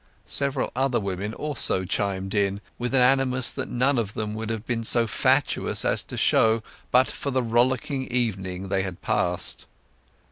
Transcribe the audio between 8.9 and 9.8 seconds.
passed.